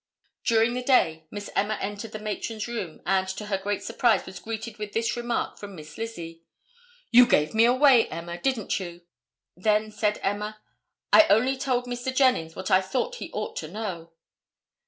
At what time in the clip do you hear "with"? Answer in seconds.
4.79-4.93